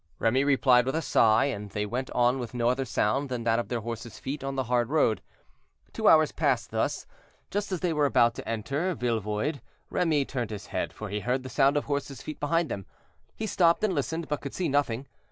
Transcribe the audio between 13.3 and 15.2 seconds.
He stopped and listened, but could see nothing.